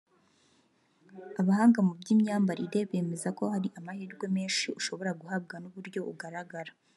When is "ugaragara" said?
6.13-6.71